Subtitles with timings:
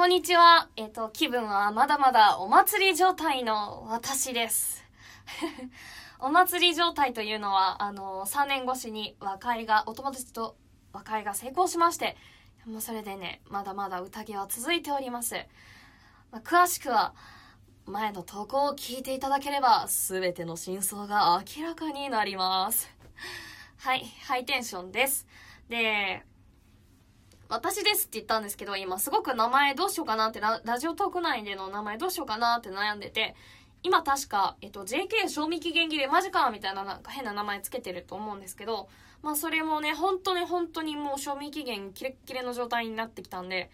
[0.00, 0.70] こんにちは。
[0.76, 4.82] えっ、と、気分はまだまだお祭り状態の私です。
[6.18, 10.56] お祭り状態というのは、あの、3年越しに和解が、お友達と
[10.94, 12.16] 和解が成功しまして、
[12.64, 15.34] もうそれでね、まだまだ宴は続いております。
[16.30, 17.12] まあ詳しくは、
[17.84, 22.88] 前の投稿を聞いていただければ、すべての真相が明らかになります。
[23.76, 25.26] はい、ハイテンションです。
[25.68, 26.24] で、
[27.50, 33.34] 私ですって言ったんですけど、今すごく名前どうしようかなってラ、ラジオトーク内での名前どうしようかなって悩んでて、
[33.82, 38.88] 今確か、えっと、JK 賞味期限切れマジかみたいななんか変な名前つけてると思うんですけど、
[39.22, 43.70] まあそれもね、本当に本当にもう賞味期限キレッキレの状態になってきたんで、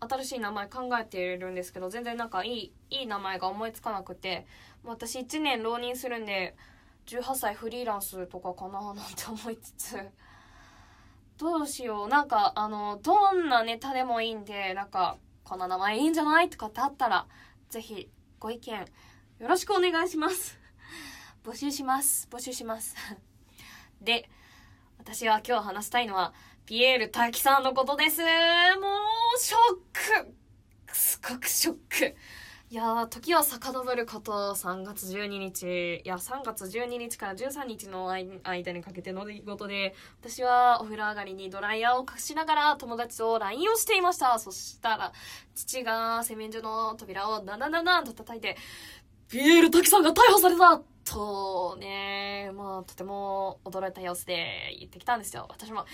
[0.00, 4.46] 新しい名前考えてるんですけど、全然なんかいい、いい名前が思いつかなくて、
[4.84, 6.56] 私1年浪人するんで、
[7.06, 9.96] 18歳フリーランスとかかななんて思いつつ、
[11.38, 12.08] どうしよう。
[12.08, 17.26] なんか、あの、どんなネタでもいいんで、なんか、こんな名前いいんじゃないとかってあったら、
[17.68, 18.08] ぜひ、
[18.38, 18.74] ご意見、
[19.40, 20.58] よろしくお願いします。
[21.44, 22.26] 募集します。
[22.30, 22.96] 募集します。
[24.00, 24.30] で、
[24.98, 26.32] 私は今日話したいのは、
[26.64, 28.22] ピエール滝さんのことです。
[28.22, 28.30] もう、
[29.38, 29.56] ショ
[30.18, 30.34] ック
[30.92, 32.16] すごくショック。
[32.68, 44.36] いやー、時は遡ること3月12日、いや、3月12日から13日の間にかけての出来事で、私はお風呂上がりにドライヤーを隠しながら友達と LINE をしていました。
[44.40, 45.12] そしたら、
[45.54, 48.56] 父が洗面所の扉をダンダンダンダンと叩いて、
[49.28, 55.46] ピエール滝さんが逮捕されたとね、まあ、とても驚いた様子で言ってきたんですよ。
[55.50, 55.84] 私も、へ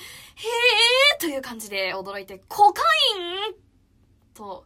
[1.19, 2.81] ーという感じで驚いて、コカ
[3.19, 3.55] イン
[4.33, 4.65] と、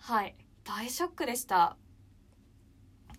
[0.00, 0.34] はい。
[0.64, 1.76] 大ショックでした。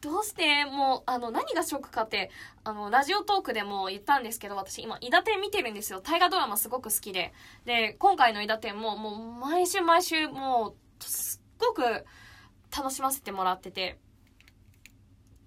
[0.01, 2.29] どうして、もう、あの、何がショックかって、
[2.65, 6.01] あの、ラジオトークでも言ったんですけど、私今、イダテン見てるんですよ。
[6.01, 7.31] 大河ドラマすごく好きで。
[7.63, 12.05] で、今回のイダテンも、もう、毎週毎週、もう、すっごく
[12.75, 13.97] 楽しませてもらってて。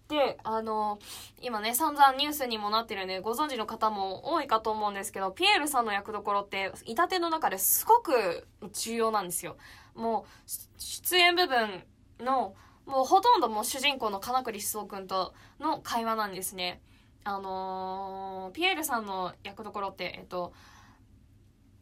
[0.08, 1.00] で、あの、
[1.42, 9.58] 今ね、散々ニュースにもなってるんで、ご存知の方も多いかと思うんですけど、ピエールさんの役どころって、イタテの中ですごく重要なんですよ。
[9.94, 11.84] もう、出演部分
[12.20, 12.54] の、
[12.86, 16.80] もうほとんどもう主人公の金栗思想くんとの会話なんですね。
[17.24, 20.52] あのーピエールさんの役どころって、えっと、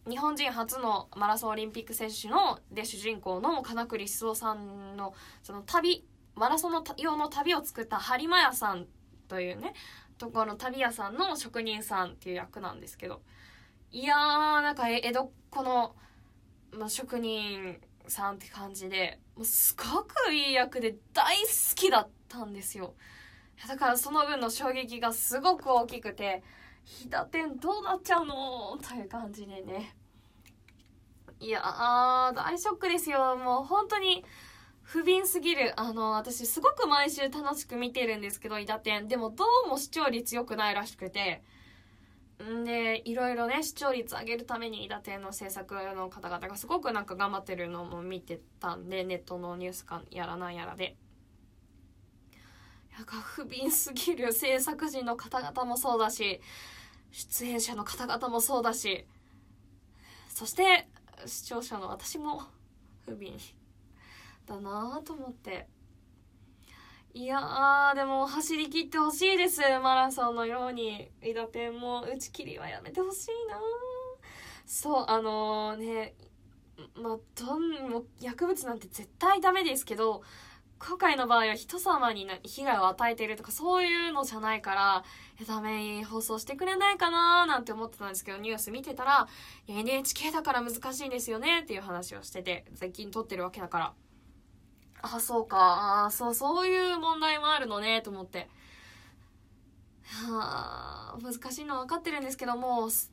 [0.09, 8.87] 日本人初のマラソンオリンピック選手の、で、主人公の金栗思想さんの、その旅、マラソンの用の旅を作った播磨屋さん
[9.28, 9.75] というね、
[10.19, 13.21] ところの旅屋さんの職人さんっていう役なんですけど、
[13.91, 14.19] いやー、
[14.62, 15.94] なんか江戸っ子の、
[16.73, 22.94] まあ、職人さんって感じで、もうすごくいい役で大好きだったんですよ。
[23.69, 26.43] だからその分の衝撃がすごく大きくて、
[26.84, 29.97] 飛騨天どうなっちゃうのという感じでね。
[31.41, 33.37] いやー、大ショックですよ。
[33.37, 34.25] もう本当に
[34.82, 35.72] 不憫すぎる。
[35.81, 39.09] あの、私すごく毎週楽しく見てるんですけど、伊田天。
[39.09, 41.43] でもどうも視聴率良くないらしくて。
[42.39, 50.97] で、いろいろね、視聴率上げるために伊田天の制作の方々がすごくなんか頑張ってるのも見てたんで、ネットのニュースかやらなんやらで。
[52.97, 56.41] なんか不憫すぎる制作陣の方々もそうだし、
[57.11, 59.06] 出演者の方々もそうだし、
[60.28, 60.89] そして
[61.27, 62.43] 視聴者の私も
[63.05, 63.39] 不憫
[64.47, 65.69] だなぁと思って。
[67.16, 69.60] いやー、でも走り切ってほしいです。
[69.80, 71.08] マラソンのように。
[71.22, 73.56] 伊田天も打ち切りはやめてほしいな
[74.66, 76.16] そう、あのね、
[76.97, 80.22] まあ、どん、も薬物なんて絶対ダメですけど、
[80.80, 85.04] 今回の場合は人様に被害を与えているとかそういうのじゃないから、
[85.46, 89.28] ダメ放送してくれないかなーなんて思ってたんですけど、ニュース見てたら、
[89.69, 93.94] NHK だから難しいんですよねっていう話をしてて、税金取ってるわけだから。
[95.12, 98.48] あ、そうか、あそう、そういう問題もあるのね、と思って。
[100.04, 103.10] はあ、難しいのは分かってるんですけども、す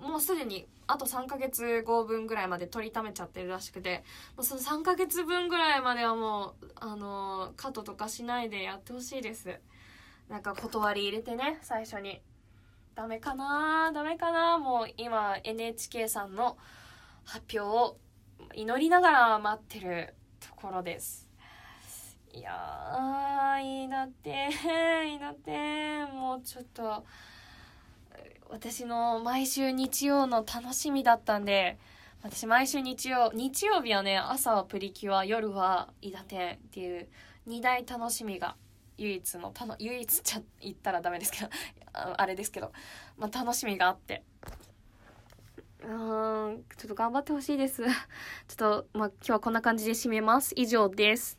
[0.00, 4.04] もうすでにあと3ヶ月後分ぐらいまで取りためちゃってるらしくて、
[4.36, 9.60] もうその3ヶ月分ぐらいまではもう、あのカットとかしないでやってほしいです。
[10.28, 12.20] なんか断り入れてね、最初に。
[12.94, 16.58] ダメかなダメかなもう今 NHK さんの
[17.24, 17.96] 発表を
[18.54, 21.27] 祈りながら待ってるところです。
[22.32, 24.48] いやー、いいなって、
[25.06, 27.04] いいなって、もうちょっと、
[28.48, 31.78] 私の毎週日曜の楽しみだったんで、
[32.22, 37.08] 私毎週日曜、日曜日はね、朝はプリキュア、夜は伊達天っていう
[37.46, 38.56] 二大楽しみが
[38.96, 41.50] 唯一の、たの唯一ちゃ言ったらダメですけど、
[41.92, 42.72] あれですけど、
[43.16, 44.22] まあ楽しみがあって。
[45.88, 47.82] ーん、ちょっと頑張ってほしいです。
[47.84, 47.92] ちょ
[48.52, 50.52] っと、まあ、今日はこんな感じで締めます。
[50.56, 51.36] 以上です。